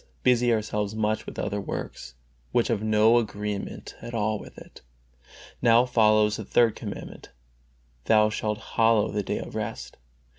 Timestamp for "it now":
4.57-5.85